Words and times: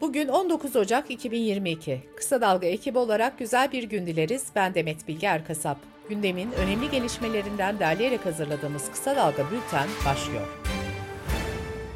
Bugün 0.00 0.28
19 0.28 0.76
Ocak 0.76 1.10
2022. 1.10 2.00
Kısa 2.16 2.40
Dalga 2.40 2.66
ekibi 2.66 2.98
olarak 2.98 3.38
güzel 3.38 3.72
bir 3.72 3.82
gün 3.82 4.06
dileriz. 4.06 4.46
Ben 4.54 4.74
Demet 4.74 5.08
Bilge 5.08 5.26
Erkasap. 5.26 5.78
Gündemin 6.08 6.52
önemli 6.52 6.90
gelişmelerinden 6.90 7.78
derleyerek 7.78 8.26
hazırladığımız 8.26 8.90
Kısa 8.90 9.16
Dalga 9.16 9.44
Bülten 9.50 9.88
başlıyor. 10.06 10.46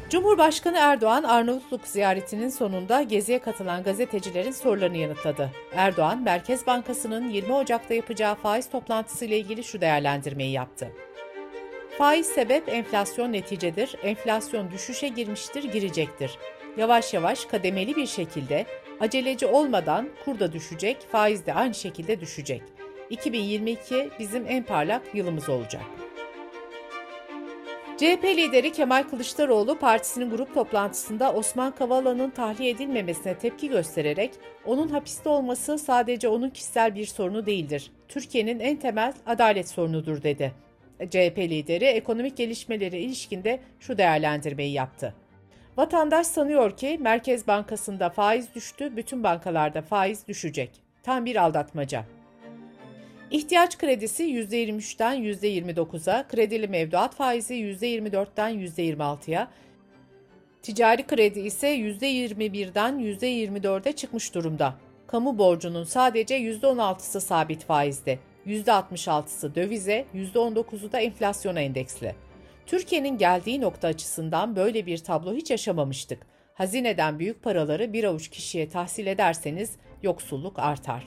Cumhurbaşkanı 0.09 0.77
Erdoğan 0.77 1.23
Arnavutluk 1.23 1.87
ziyaretinin 1.87 2.49
sonunda 2.49 3.01
geziye 3.01 3.39
katılan 3.39 3.83
gazetecilerin 3.83 4.51
sorularını 4.51 4.97
yanıtladı. 4.97 5.51
Erdoğan, 5.73 6.21
Merkez 6.21 6.67
Bankası'nın 6.67 7.29
20 7.29 7.53
Ocak'ta 7.53 7.93
yapacağı 7.93 8.35
faiz 8.35 8.69
toplantısı 8.69 9.25
ile 9.25 9.39
ilgili 9.39 9.63
şu 9.63 9.81
değerlendirmeyi 9.81 10.51
yaptı. 10.51 10.91
Faiz 11.97 12.25
sebep 12.25 12.69
enflasyon 12.69 13.33
neticedir. 13.33 13.95
Enflasyon 14.03 14.71
düşüşe 14.71 15.07
girmiştir, 15.07 15.63
girecektir. 15.63 16.37
Yavaş 16.77 17.13
yavaş 17.13 17.45
kademeli 17.45 17.95
bir 17.95 18.07
şekilde 18.07 18.65
aceleci 18.99 19.45
olmadan 19.45 20.09
kur 20.25 20.39
da 20.39 20.53
düşecek, 20.53 20.97
faiz 21.11 21.45
de 21.45 21.53
aynı 21.53 21.73
şekilde 21.73 22.21
düşecek. 22.21 22.61
2022 23.09 24.09
bizim 24.19 24.45
en 24.47 24.63
parlak 24.63 25.01
yılımız 25.13 25.49
olacak. 25.49 25.81
CHP 27.97 28.23
lideri 28.23 28.71
Kemal 28.71 29.03
Kılıçdaroğlu 29.03 29.79
partisinin 29.79 30.29
grup 30.29 30.53
toplantısında 30.53 31.33
Osman 31.33 31.75
Kavala'nın 31.75 32.29
tahliye 32.29 32.69
edilmemesine 32.69 33.37
tepki 33.37 33.69
göstererek 33.69 34.31
onun 34.65 34.89
hapiste 34.89 35.29
olması 35.29 35.77
sadece 35.77 36.27
onun 36.27 36.49
kişisel 36.49 36.95
bir 36.95 37.05
sorunu 37.05 37.45
değildir. 37.45 37.91
Türkiye'nin 38.07 38.59
en 38.59 38.75
temel 38.75 39.13
adalet 39.25 39.69
sorunudur 39.69 40.23
dedi. 40.23 40.53
CHP 41.09 41.37
lideri 41.37 41.85
ekonomik 41.85 42.37
gelişmeleri 42.37 42.97
ilişkinde 42.97 43.59
şu 43.79 43.97
değerlendirmeyi 43.97 44.73
yaptı. 44.73 45.15
Vatandaş 45.77 46.27
sanıyor 46.27 46.77
ki 46.77 46.97
Merkez 47.01 47.47
Bankası'nda 47.47 48.09
faiz 48.09 48.55
düştü, 48.55 48.95
bütün 48.95 49.23
bankalarda 49.23 49.81
faiz 49.81 50.27
düşecek. 50.27 50.69
Tam 51.03 51.25
bir 51.25 51.35
aldatmaca. 51.35 52.05
İhtiyaç 53.31 53.77
kredisi 53.77 54.23
%23'ten 54.23 55.17
%29'a, 55.23 56.27
kredili 56.27 56.67
mevduat 56.67 57.15
faizi 57.15 57.53
%24'ten 57.53 58.53
%26'ya, 58.53 59.47
ticari 60.61 61.07
kredi 61.07 61.39
ise 61.39 61.67
%21'den 61.67 62.99
%24'e 62.99 63.91
çıkmış 63.91 64.35
durumda. 64.35 64.75
Kamu 65.07 65.37
borcunun 65.37 65.83
sadece 65.83 66.37
%16'sı 66.37 67.21
sabit 67.21 67.63
faizde, 67.63 68.19
%66'sı 68.47 69.55
dövize, 69.55 70.05
%19'u 70.15 70.91
da 70.91 70.99
enflasyona 70.99 71.61
endeksli. 71.61 72.15
Türkiye'nin 72.71 73.17
geldiği 73.17 73.61
nokta 73.61 73.87
açısından 73.87 74.55
böyle 74.55 74.85
bir 74.85 74.97
tablo 74.97 75.33
hiç 75.33 75.51
yaşamamıştık. 75.51 76.27
Hazineden 76.53 77.19
büyük 77.19 77.43
paraları 77.43 77.93
bir 77.93 78.03
avuç 78.03 78.29
kişiye 78.29 78.69
tahsil 78.69 79.07
ederseniz 79.07 79.71
yoksulluk 80.03 80.59
artar. 80.59 81.05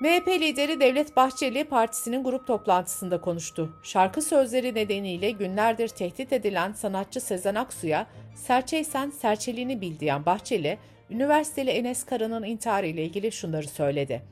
MHP 0.00 0.28
lideri 0.28 0.80
Devlet 0.80 1.16
Bahçeli 1.16 1.64
partisinin 1.64 2.24
grup 2.24 2.46
toplantısında 2.46 3.20
konuştu. 3.20 3.72
Şarkı 3.82 4.22
sözleri 4.22 4.74
nedeniyle 4.74 5.30
günlerdir 5.30 5.88
tehdit 5.88 6.32
edilen 6.32 6.72
sanatçı 6.72 7.20
Sezen 7.20 7.54
Aksu'ya 7.54 8.06
serçeysen 8.34 9.10
serçeliğini 9.10 9.80
bil 9.80 10.00
diyen 10.00 10.26
Bahçeli, 10.26 10.78
üniversiteli 11.10 11.70
Enes 11.70 12.04
Kara'nın 12.04 12.42
intiharı 12.44 12.86
ile 12.86 13.04
ilgili 13.04 13.32
şunları 13.32 13.68
söyledi. 13.68 14.22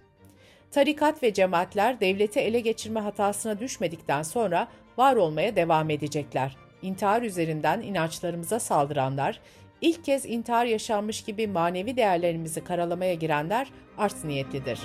Tarikat 0.70 1.22
ve 1.22 1.32
cemaatler 1.32 2.00
devleti 2.00 2.40
ele 2.40 2.60
geçirme 2.60 3.00
hatasına 3.00 3.60
düşmedikten 3.60 4.22
sonra 4.22 4.68
var 4.98 5.16
olmaya 5.16 5.56
devam 5.56 5.90
edecekler. 5.90 6.56
İntihar 6.82 7.22
üzerinden 7.22 7.80
inançlarımıza 7.80 8.60
saldıranlar, 8.60 9.40
ilk 9.80 10.04
kez 10.04 10.26
intihar 10.26 10.64
yaşanmış 10.64 11.24
gibi 11.24 11.46
manevi 11.46 11.96
değerlerimizi 11.96 12.64
karalamaya 12.64 13.14
girenler 13.14 13.68
art 13.98 14.24
niyetlidir. 14.24 14.80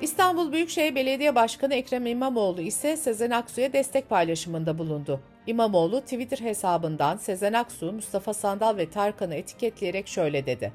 İstanbul 0.00 0.52
Büyükşehir 0.52 0.94
Belediye 0.94 1.34
Başkanı 1.34 1.74
Ekrem 1.74 2.06
İmamoğlu 2.06 2.60
ise 2.60 2.96
Sezen 2.96 3.30
Aksu'ya 3.30 3.72
destek 3.72 4.08
paylaşımında 4.10 4.78
bulundu. 4.78 5.20
İmamoğlu 5.46 6.00
Twitter 6.00 6.38
hesabından 6.38 7.16
Sezen 7.16 7.52
Aksu, 7.52 7.92
Mustafa 7.92 8.34
Sandal 8.34 8.76
ve 8.76 8.90
Tarkan'ı 8.90 9.34
etiketleyerek 9.34 10.08
şöyle 10.08 10.46
dedi. 10.46 10.72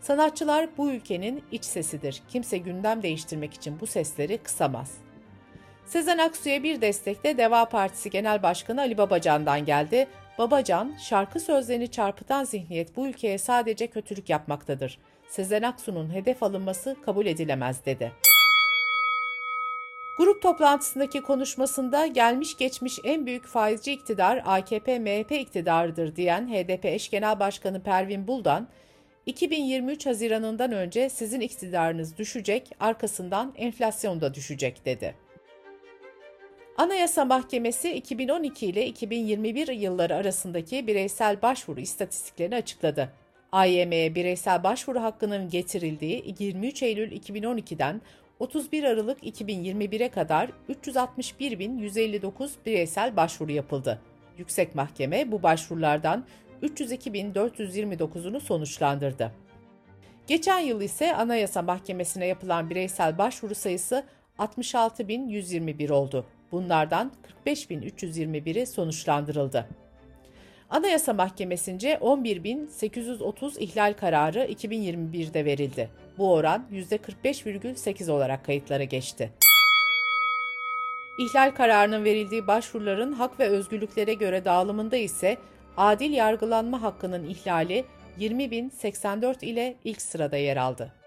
Sanatçılar 0.00 0.68
bu 0.78 0.90
ülkenin 0.90 1.42
iç 1.52 1.64
sesidir. 1.64 2.22
Kimse 2.28 2.58
gündem 2.58 3.02
değiştirmek 3.02 3.54
için 3.54 3.80
bu 3.80 3.86
sesleri 3.86 4.38
kısamaz. 4.38 5.11
Sezen 5.86 6.18
Aksu'ya 6.18 6.62
bir 6.62 6.80
destek 6.80 7.24
de 7.24 7.38
Deva 7.38 7.64
Partisi 7.64 8.10
Genel 8.10 8.42
Başkanı 8.42 8.80
Ali 8.80 8.98
Babacan'dan 8.98 9.64
geldi. 9.64 10.08
Babacan, 10.38 10.94
şarkı 11.08 11.40
sözlerini 11.40 11.90
çarpıtan 11.90 12.44
zihniyet 12.44 12.96
bu 12.96 13.06
ülkeye 13.06 13.38
sadece 13.38 13.86
kötülük 13.86 14.30
yapmaktadır. 14.30 14.98
Sezen 15.28 15.62
Aksu'nun 15.62 16.14
hedef 16.14 16.42
alınması 16.42 16.96
kabul 17.04 17.26
edilemez 17.26 17.84
dedi. 17.86 18.12
Grup 20.18 20.42
toplantısındaki 20.42 21.22
konuşmasında 21.22 22.06
gelmiş 22.06 22.56
geçmiş 22.56 22.98
en 23.04 23.26
büyük 23.26 23.46
faizci 23.46 23.92
iktidar 23.92 24.36
AKP-MHP 24.36 25.34
iktidarıdır 25.34 26.16
diyen 26.16 26.48
HDP 26.48 26.84
eş 26.84 27.10
genel 27.10 27.40
başkanı 27.40 27.82
Pervin 27.82 28.26
Buldan, 28.26 28.68
2023 29.26 30.06
Haziran'ından 30.06 30.72
önce 30.72 31.08
sizin 31.08 31.40
iktidarınız 31.40 32.18
düşecek, 32.18 32.70
arkasından 32.80 33.52
enflasyon 33.56 34.20
da 34.20 34.34
düşecek 34.34 34.84
dedi. 34.84 35.14
Anayasa 36.76 37.24
Mahkemesi 37.24 37.92
2012 37.92 38.66
ile 38.66 38.86
2021 38.86 39.68
yılları 39.68 40.14
arasındaki 40.14 40.86
bireysel 40.86 41.42
başvuru 41.42 41.80
istatistiklerini 41.80 42.54
açıkladı. 42.54 43.12
AYM'ye 43.52 44.14
bireysel 44.14 44.62
başvuru 44.62 45.02
hakkının 45.02 45.48
getirildiği 45.48 46.34
23 46.38 46.82
Eylül 46.82 47.12
2012'den 47.12 48.00
31 48.38 48.84
Aralık 48.84 49.22
2021'e 49.24 50.08
kadar 50.08 50.50
361.159 50.68 52.50
bireysel 52.66 53.16
başvuru 53.16 53.52
yapıldı. 53.52 54.00
Yüksek 54.38 54.74
Mahkeme 54.74 55.32
bu 55.32 55.42
başvurulardan 55.42 56.24
302.429'unu 56.62 58.40
sonuçlandırdı. 58.40 59.32
Geçen 60.26 60.58
yıl 60.58 60.80
ise 60.80 61.16
Anayasa 61.16 61.62
Mahkemesi'ne 61.62 62.26
yapılan 62.26 62.70
bireysel 62.70 63.18
başvuru 63.18 63.54
sayısı 63.54 64.04
66.121 64.38 65.92
oldu. 65.92 66.26
Bunlardan 66.52 67.12
45.321'i 67.46 68.66
sonuçlandırıldı. 68.66 69.66
Anayasa 70.70 71.12
Mahkemesi'nce 71.12 71.94
11.830 71.94 73.58
ihlal 73.58 73.92
kararı 73.92 74.44
2021'de 74.44 75.44
verildi. 75.44 75.90
Bu 76.18 76.32
oran 76.32 76.66
%45,8 76.72 78.10
olarak 78.10 78.44
kayıtlara 78.44 78.84
geçti. 78.84 79.32
İhlal 81.18 81.50
kararının 81.50 82.04
verildiği 82.04 82.46
başvuruların 82.46 83.12
hak 83.12 83.40
ve 83.40 83.48
özgürlüklere 83.48 84.14
göre 84.14 84.44
dağılımında 84.44 84.96
ise 84.96 85.36
adil 85.76 86.12
yargılanma 86.12 86.82
hakkının 86.82 87.28
ihlali 87.28 87.84
20.084 88.20 89.44
ile 89.44 89.76
ilk 89.84 90.02
sırada 90.02 90.36
yer 90.36 90.56
aldı. 90.56 91.01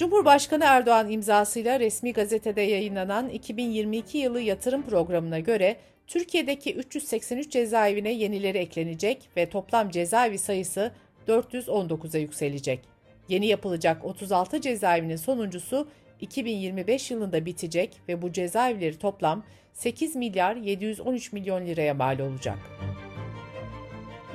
Cumhurbaşkanı 0.00 0.64
Erdoğan 0.64 1.10
imzasıyla 1.10 1.80
resmi 1.80 2.12
gazetede 2.12 2.60
yayınlanan 2.60 3.28
2022 3.28 4.18
yılı 4.18 4.40
yatırım 4.40 4.82
programına 4.82 5.38
göre 5.38 5.76
Türkiye'deki 6.06 6.74
383 6.74 7.50
cezaevine 7.50 8.12
yenileri 8.12 8.58
eklenecek 8.58 9.28
ve 9.36 9.48
toplam 9.48 9.90
cezaevi 9.90 10.38
sayısı 10.38 10.92
419'a 11.28 12.20
yükselecek. 12.20 12.80
Yeni 13.28 13.46
yapılacak 13.46 14.04
36 14.04 14.60
cezaevinin 14.60 15.16
sonuncusu 15.16 15.88
2025 16.20 17.10
yılında 17.10 17.46
bitecek 17.46 18.00
ve 18.08 18.22
bu 18.22 18.32
cezaevleri 18.32 18.98
toplam 18.98 19.44
8 19.72 20.16
milyar 20.16 20.56
713 20.56 21.32
milyon 21.32 21.66
liraya 21.66 21.94
mal 21.94 22.18
olacak. 22.18 22.58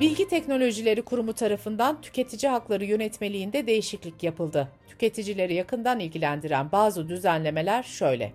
Bilgi 0.00 0.28
Teknolojileri 0.28 1.02
Kurumu 1.02 1.32
tarafından 1.32 2.00
tüketici 2.00 2.50
hakları 2.50 2.84
yönetmeliğinde 2.84 3.66
değişiklik 3.66 4.22
yapıldı. 4.22 4.68
Tüketicileri 4.88 5.54
yakından 5.54 6.00
ilgilendiren 6.00 6.72
bazı 6.72 7.08
düzenlemeler 7.08 7.82
şöyle. 7.82 8.32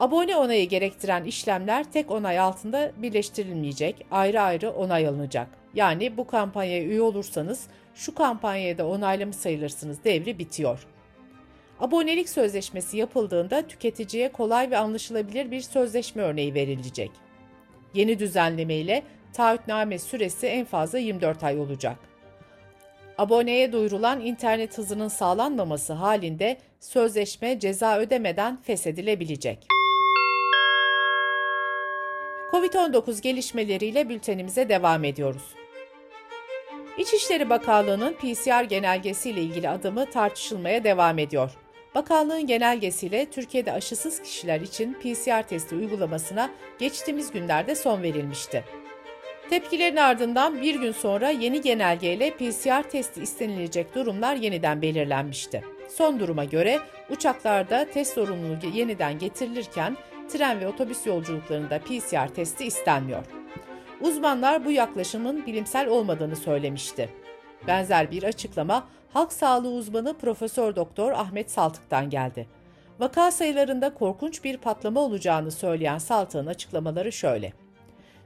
Abone 0.00 0.36
onayı 0.36 0.68
gerektiren 0.68 1.24
işlemler 1.24 1.92
tek 1.92 2.10
onay 2.10 2.38
altında 2.38 2.92
birleştirilmeyecek, 2.96 4.06
ayrı 4.10 4.40
ayrı 4.40 4.70
onay 4.70 5.08
alınacak. 5.08 5.48
Yani 5.74 6.16
bu 6.16 6.26
kampanyaya 6.26 6.84
üye 6.84 7.02
olursanız 7.02 7.66
şu 7.94 8.14
kampanyaya 8.14 8.78
da 8.78 8.86
onaylamış 8.86 9.36
sayılırsınız 9.36 10.04
devri 10.04 10.38
bitiyor. 10.38 10.86
Abonelik 11.80 12.28
sözleşmesi 12.28 12.96
yapıldığında 12.96 13.66
tüketiciye 13.66 14.32
kolay 14.32 14.70
ve 14.70 14.78
anlaşılabilir 14.78 15.50
bir 15.50 15.60
sözleşme 15.60 16.22
örneği 16.22 16.54
verilecek. 16.54 17.10
Yeni 17.94 18.18
düzenleme 18.18 18.74
ile 18.74 19.02
taahhütname 19.34 19.98
süresi 19.98 20.46
en 20.46 20.64
fazla 20.64 20.98
24 20.98 21.44
ay 21.44 21.58
olacak. 21.58 21.96
Aboneye 23.18 23.72
duyurulan 23.72 24.20
internet 24.20 24.78
hızının 24.78 25.08
sağlanmaması 25.08 25.92
halinde 25.92 26.56
sözleşme 26.80 27.60
ceza 27.60 27.98
ödemeden 27.98 28.58
feshedilebilecek. 28.62 29.58
Covid-19 32.52 33.20
gelişmeleriyle 33.22 34.08
bültenimize 34.08 34.68
devam 34.68 35.04
ediyoruz. 35.04 35.42
İçişleri 36.98 37.50
Bakanlığı'nın 37.50 38.12
PCR 38.12 38.64
genelgesiyle 38.64 39.40
ilgili 39.40 39.68
adımı 39.68 40.10
tartışılmaya 40.10 40.84
devam 40.84 41.18
ediyor. 41.18 41.50
Bakanlığın 41.94 42.46
genelgesiyle 42.46 43.30
Türkiye'de 43.30 43.72
aşısız 43.72 44.22
kişiler 44.22 44.60
için 44.60 44.94
PCR 44.94 45.48
testi 45.48 45.74
uygulamasına 45.74 46.50
geçtiğimiz 46.78 47.30
günlerde 47.30 47.74
son 47.74 48.02
verilmişti. 48.02 48.64
Tepkilerin 49.50 49.96
ardından 49.96 50.62
bir 50.62 50.74
gün 50.74 50.92
sonra 50.92 51.30
yeni 51.30 51.60
genelgeyle 51.60 52.30
PCR 52.30 52.82
testi 52.82 53.22
istenilecek 53.22 53.94
durumlar 53.94 54.36
yeniden 54.36 54.82
belirlenmişti. 54.82 55.64
Son 55.88 56.20
duruma 56.20 56.44
göre 56.44 56.80
uçaklarda 57.10 57.90
test 57.90 58.14
zorunluluğu 58.14 58.66
yeniden 58.74 59.18
getirilirken 59.18 59.96
tren 60.28 60.60
ve 60.60 60.68
otobüs 60.68 61.06
yolculuklarında 61.06 61.78
PCR 61.78 62.34
testi 62.34 62.64
istenmiyor. 62.64 63.24
Uzmanlar 64.00 64.64
bu 64.64 64.70
yaklaşımın 64.70 65.46
bilimsel 65.46 65.88
olmadığını 65.88 66.36
söylemişti. 66.36 67.08
Benzer 67.66 68.10
bir 68.10 68.22
açıklama 68.22 68.88
halk 69.12 69.32
sağlığı 69.32 69.70
uzmanı 69.70 70.18
Profesör 70.18 70.76
Doktor 70.76 71.12
Ahmet 71.12 71.50
Saltık'tan 71.50 72.10
geldi. 72.10 72.46
Vaka 73.00 73.30
sayılarında 73.30 73.94
korkunç 73.94 74.44
bir 74.44 74.56
patlama 74.56 75.00
olacağını 75.00 75.50
söyleyen 75.50 75.98
Saltık'ın 75.98 76.46
açıklamaları 76.46 77.12
şöyle. 77.12 77.63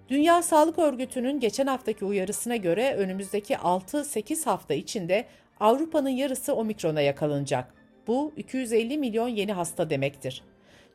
Dünya 0.09 0.43
Sağlık 0.43 0.79
Örgütü'nün 0.79 1.41
geçen 1.41 1.67
haftaki 1.67 2.05
uyarısına 2.05 2.57
göre 2.57 2.95
önümüzdeki 2.95 3.55
6-8 3.55 4.45
hafta 4.45 4.75
içinde 4.75 5.25
Avrupa'nın 5.61 6.09
yarısı 6.09 6.55
omikrona 6.55 7.01
yakalanacak. 7.01 7.75
Bu 8.07 8.33
250 8.37 8.99
milyon 8.99 9.29
yeni 9.29 9.53
hasta 9.53 9.91
demektir. 9.91 10.43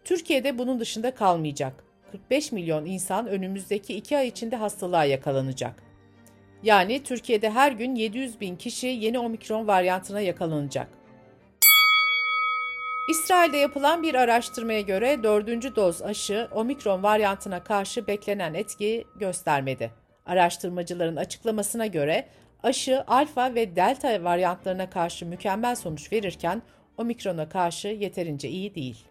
Türkiye'de 0.04 0.58
bunun 0.58 0.80
dışında 0.80 1.16
kalmayacak. 1.16 1.84
45 2.12 2.52
milyon 2.52 2.86
insan 2.86 3.28
önümüzdeki 3.28 3.96
2 3.96 4.18
ay 4.18 4.28
içinde 4.28 4.56
hastalığa 4.56 5.06
yakalanacak. 5.06 5.84
Yani 6.64 7.04
Türkiye'de 7.04 7.50
her 7.50 7.72
gün 7.72 7.96
700 7.96 8.42
bin 8.42 8.56
kişi 8.56 8.88
yeni 8.88 9.20
omikron 9.20 9.68
varyantına 9.68 10.22
yakalanacak. 10.22 10.88
İsrail'de 13.10 13.58
yapılan 13.58 14.04
bir 14.04 14.16
araştırmaya 14.16 14.82
göre 14.82 15.24
dördüncü 15.24 15.76
doz 15.76 16.02
aşı 16.02 16.48
omikron 16.52 17.04
varyantına 17.04 17.64
karşı 17.64 18.08
beklenen 18.08 18.54
etki 18.54 19.08
göstermedi. 19.16 19.92
Araştırmacıların 20.26 21.16
açıklamasına 21.16 21.88
göre 21.88 22.28
aşı 22.64 23.04
alfa 23.08 23.56
ve 23.56 23.76
delta 23.76 24.24
varyantlarına 24.24 24.90
karşı 24.90 25.26
mükemmel 25.26 25.76
sonuç 25.76 26.12
verirken 26.12 26.62
omikrona 26.98 27.50
karşı 27.50 27.88
yeterince 27.88 28.50
iyi 28.50 28.76
değil. 28.76 29.06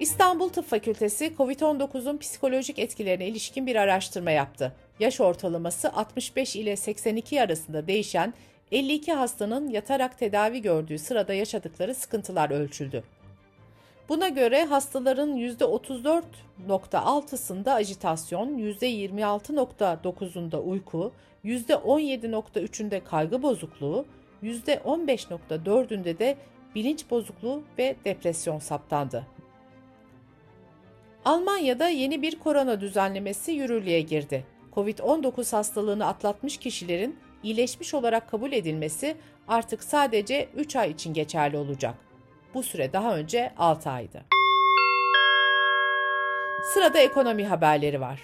İstanbul 0.00 0.48
Tıp 0.48 0.68
Fakültesi 0.68 1.34
COVID-19'un 1.38 2.18
psikolojik 2.18 2.78
etkilerine 2.78 3.26
ilişkin 3.26 3.66
bir 3.66 3.76
araştırma 3.76 4.30
yaptı. 4.30 4.72
Yaş 5.00 5.20
ortalaması 5.20 5.92
65 5.92 6.56
ile 6.56 6.76
82 6.76 7.42
arasında 7.42 7.86
değişen 7.86 8.34
52 8.72 9.12
hastanın 9.12 9.68
yatarak 9.68 10.18
tedavi 10.18 10.62
gördüğü 10.62 10.98
sırada 10.98 11.34
yaşadıkları 11.34 11.94
sıkıntılar 11.94 12.50
ölçüldü. 12.50 13.04
Buna 14.08 14.28
göre 14.28 14.64
hastaların 14.64 15.36
%34.6'sında 15.36 17.72
ajitasyon, 17.72 18.58
%26.9'unda 18.58 20.56
uyku, 20.56 21.12
%17.3'ünde 21.44 23.04
kaygı 23.04 23.42
bozukluğu, 23.42 24.06
%15.4'ünde 24.42 26.18
de 26.18 26.36
bilinç 26.74 27.10
bozukluğu 27.10 27.62
ve 27.78 27.96
depresyon 28.04 28.58
saptandı. 28.58 29.26
Almanya'da 31.24 31.88
yeni 31.88 32.22
bir 32.22 32.38
korona 32.38 32.80
düzenlemesi 32.80 33.52
yürürlüğe 33.52 34.00
girdi. 34.00 34.44
Covid-19 34.74 35.56
hastalığını 35.56 36.06
atlatmış 36.06 36.56
kişilerin 36.56 37.18
iyileşmiş 37.46 37.94
olarak 37.94 38.30
kabul 38.30 38.52
edilmesi 38.52 39.16
artık 39.48 39.84
sadece 39.84 40.48
3 40.56 40.76
ay 40.76 40.90
için 40.90 41.14
geçerli 41.14 41.56
olacak. 41.56 41.94
Bu 42.54 42.62
süre 42.62 42.92
daha 42.92 43.16
önce 43.16 43.52
6 43.58 43.90
aydı. 43.90 44.22
Sırada 46.74 46.98
ekonomi 46.98 47.46
haberleri 47.46 48.00
var. 48.00 48.20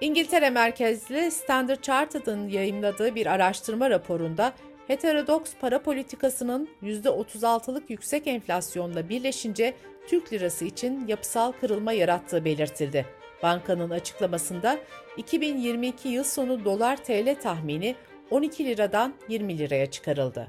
İngiltere 0.00 0.50
merkezli 0.50 1.30
Standard 1.30 1.82
Chartered'ın 1.82 2.48
yayımladığı 2.48 3.14
bir 3.14 3.26
araştırma 3.26 3.90
raporunda 3.90 4.52
heterodoks 4.86 5.52
para 5.60 5.82
politikasının 5.82 6.68
%36'lık 6.82 7.90
yüksek 7.90 8.26
enflasyonla 8.26 9.08
birleşince 9.08 9.74
Türk 10.06 10.32
lirası 10.32 10.64
için 10.64 11.06
yapısal 11.06 11.52
kırılma 11.52 11.92
yarattığı 11.92 12.44
belirtildi. 12.44 13.19
Bankanın 13.42 13.90
açıklamasında 13.90 14.78
2022 15.16 16.08
yıl 16.08 16.24
sonu 16.24 16.64
dolar 16.64 16.96
TL 16.96 17.40
tahmini 17.42 17.96
12 18.30 18.64
liradan 18.64 19.14
20 19.28 19.58
liraya 19.58 19.86
çıkarıldı. 19.86 20.48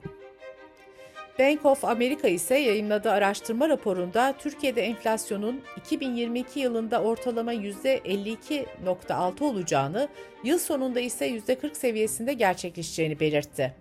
Bank 1.39 1.65
of 1.65 1.85
America 1.85 2.29
ise 2.29 2.57
yayınladığı 2.57 3.11
araştırma 3.11 3.69
raporunda 3.69 4.33
Türkiye'de 4.39 4.81
enflasyonun 4.81 5.61
2022 5.77 6.59
yılında 6.59 7.01
ortalama 7.03 7.53
%52.6 7.53 9.43
olacağını, 9.43 10.07
yıl 10.43 10.59
sonunda 10.59 10.99
ise 10.99 11.29
%40 11.29 11.75
seviyesinde 11.75 12.33
gerçekleşeceğini 12.33 13.19
belirtti. 13.19 13.75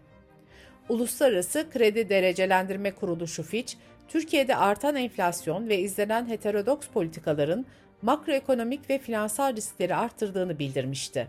Uluslararası 0.89 1.71
Kredi 1.71 2.09
Derecelendirme 2.09 2.91
Kuruluşu 2.91 3.43
Fitch, 3.43 3.75
Türkiye'de 4.09 4.57
artan 4.57 4.97
enflasyon 4.97 5.69
ve 5.69 5.79
izlenen 5.79 6.29
heterodoks 6.29 6.89
politikaların 6.89 7.67
makroekonomik 8.03 8.91
ve 8.91 8.99
finansal 8.99 9.57
riskleri 9.57 9.95
arttırdığını 9.95 10.59
bildirmişti. 10.59 11.27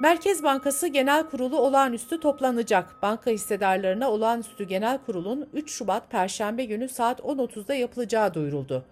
Merkez 0.00 0.42
Bankası 0.42 0.86
Genel 0.86 1.26
Kurulu 1.26 1.58
olağanüstü 1.58 2.20
toplanacak. 2.20 3.02
Banka 3.02 3.30
hissedarlarına 3.30 4.10
olağanüstü 4.10 4.64
genel 4.64 4.98
kurulun 4.98 5.48
3 5.52 5.70
Şubat 5.70 6.10
Perşembe 6.10 6.64
günü 6.64 6.88
saat 6.88 7.20
10.30'da 7.20 7.74
yapılacağı 7.74 8.34
duyuruldu. 8.34 8.84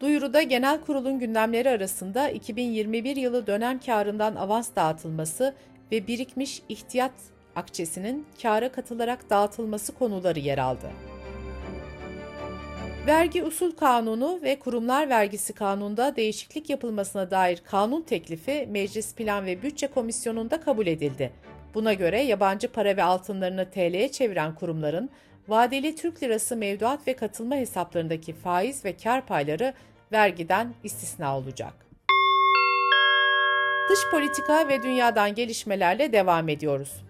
Duyuruda 0.00 0.42
genel 0.42 0.80
kurulun 0.80 1.18
gündemleri 1.18 1.70
arasında 1.70 2.28
2021 2.28 3.16
yılı 3.16 3.46
dönem 3.46 3.78
karından 3.78 4.36
avans 4.36 4.70
dağıtılması 4.76 5.54
ve 5.92 6.06
birikmiş 6.06 6.62
ihtiyat 6.68 7.12
akçesinin 7.56 8.26
kâra 8.42 8.72
katılarak 8.72 9.30
dağıtılması 9.30 9.94
konuları 9.94 10.38
yer 10.38 10.58
aldı. 10.58 10.90
Vergi 13.06 13.42
Usul 13.44 13.72
Kanunu 13.72 14.38
ve 14.42 14.58
Kurumlar 14.58 15.08
Vergisi 15.08 15.52
Kanunu'nda 15.52 16.16
değişiklik 16.16 16.70
yapılmasına 16.70 17.30
dair 17.30 17.60
kanun 17.64 18.02
teklifi 18.02 18.66
Meclis 18.70 19.14
Plan 19.14 19.46
ve 19.46 19.62
Bütçe 19.62 19.86
Komisyonu'nda 19.86 20.60
kabul 20.60 20.86
edildi. 20.86 21.32
Buna 21.74 21.92
göre 21.92 22.20
yabancı 22.22 22.72
para 22.72 22.96
ve 22.96 23.02
altınlarını 23.02 23.70
TL'ye 23.70 24.12
çeviren 24.12 24.54
kurumların 24.54 25.10
vadeli 25.48 25.96
Türk 25.96 26.22
lirası 26.22 26.56
mevduat 26.56 27.06
ve 27.06 27.16
katılma 27.16 27.56
hesaplarındaki 27.56 28.32
faiz 28.32 28.84
ve 28.84 28.96
kar 28.96 29.26
payları 29.26 29.74
vergiden 30.12 30.74
istisna 30.84 31.38
olacak. 31.38 31.74
Dış 33.90 34.00
politika 34.10 34.68
ve 34.68 34.82
dünyadan 34.82 35.34
gelişmelerle 35.34 36.12
devam 36.12 36.48
ediyoruz. 36.48 37.09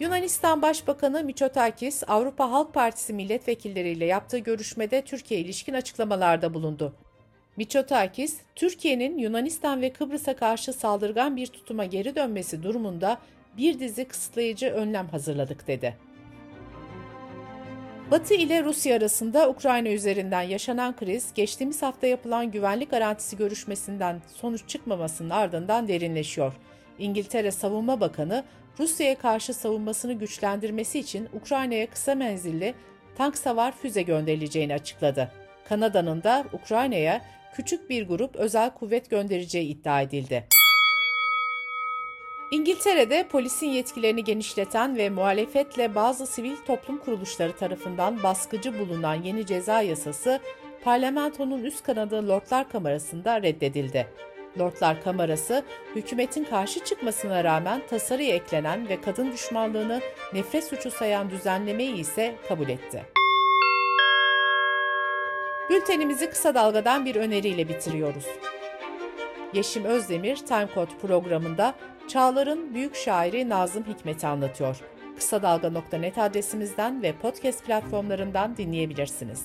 Yunanistan 0.00 0.62
Başbakanı 0.62 1.24
Mitsotakis, 1.24 2.02
Avrupa 2.06 2.50
Halk 2.50 2.74
Partisi 2.74 3.12
milletvekilleriyle 3.12 4.04
yaptığı 4.04 4.38
görüşmede 4.38 5.02
Türkiye 5.02 5.40
ilişkin 5.40 5.74
açıklamalarda 5.74 6.54
bulundu. 6.54 6.94
Mitsotakis, 7.56 8.36
Türkiye'nin 8.54 9.18
Yunanistan 9.18 9.82
ve 9.82 9.92
Kıbrıs'a 9.92 10.36
karşı 10.36 10.72
saldırgan 10.72 11.36
bir 11.36 11.46
tutuma 11.46 11.84
geri 11.84 12.14
dönmesi 12.14 12.62
durumunda 12.62 13.18
bir 13.56 13.78
dizi 13.78 14.04
kısıtlayıcı 14.04 14.66
önlem 14.66 15.08
hazırladık 15.08 15.66
dedi. 15.66 15.96
Batı 18.10 18.34
ile 18.34 18.64
Rusya 18.64 18.96
arasında 18.96 19.48
Ukrayna 19.48 19.88
üzerinden 19.88 20.42
yaşanan 20.42 20.96
kriz, 20.96 21.34
geçtiğimiz 21.34 21.82
hafta 21.82 22.06
yapılan 22.06 22.50
güvenlik 22.50 22.90
garantisi 22.90 23.36
görüşmesinden 23.36 24.22
sonuç 24.34 24.68
çıkmamasının 24.68 25.30
ardından 25.30 25.88
derinleşiyor. 25.88 26.52
İngiltere 26.98 27.50
Savunma 27.50 28.00
Bakanı, 28.00 28.44
Rusya'ya 28.78 29.18
karşı 29.18 29.54
savunmasını 29.54 30.12
güçlendirmesi 30.12 30.98
için 30.98 31.28
Ukrayna'ya 31.32 31.90
kısa 31.90 32.14
menzilli 32.14 32.74
tank 33.16 33.38
savar 33.38 33.72
füze 33.72 34.02
gönderileceğini 34.02 34.74
açıkladı. 34.74 35.32
Kanada'nın 35.68 36.22
da 36.22 36.44
Ukrayna'ya 36.52 37.22
küçük 37.54 37.90
bir 37.90 38.08
grup 38.08 38.36
özel 38.36 38.70
kuvvet 38.70 39.10
göndereceği 39.10 39.68
iddia 39.68 40.00
edildi. 40.00 40.46
İngiltere'de 42.50 43.28
polisin 43.28 43.66
yetkilerini 43.66 44.24
genişleten 44.24 44.96
ve 44.96 45.10
muhalefetle 45.10 45.94
bazı 45.94 46.26
sivil 46.26 46.56
toplum 46.66 46.98
kuruluşları 46.98 47.56
tarafından 47.56 48.22
baskıcı 48.22 48.78
bulunan 48.78 49.14
yeni 49.14 49.46
ceza 49.46 49.82
yasası 49.82 50.40
parlamentonun 50.84 51.64
üst 51.64 51.82
kanadı 51.82 52.28
Lordlar 52.28 52.68
Kamerası'nda 52.68 53.42
reddedildi. 53.42 54.06
Lordlar 54.58 55.02
Kamerası, 55.02 55.64
hükümetin 55.96 56.44
karşı 56.44 56.84
çıkmasına 56.84 57.44
rağmen 57.44 57.82
tasarıya 57.90 58.34
eklenen 58.34 58.88
ve 58.88 59.00
kadın 59.00 59.32
düşmanlığını 59.32 60.00
nefret 60.32 60.64
suçu 60.64 60.90
sayan 60.90 61.30
düzenlemeyi 61.30 61.94
ise 61.94 62.34
kabul 62.48 62.68
etti. 62.68 63.02
Bültenimizi 65.70 66.30
kısa 66.30 66.54
dalgadan 66.54 67.04
bir 67.04 67.16
öneriyle 67.16 67.68
bitiriyoruz. 67.68 68.26
Yeşim 69.52 69.84
Özdemir 69.84 70.36
Time 70.36 70.68
Code 70.74 70.98
programında 71.02 71.74
Çağlar'ın 72.08 72.74
büyük 72.74 72.94
şairi 72.96 73.48
Nazım 73.48 73.84
Hikmet'i 73.84 74.26
anlatıyor. 74.26 74.80
Kısa 75.16 75.42
Dalga.net 75.42 76.18
adresimizden 76.18 77.02
ve 77.02 77.12
podcast 77.12 77.64
platformlarından 77.64 78.56
dinleyebilirsiniz. 78.56 79.44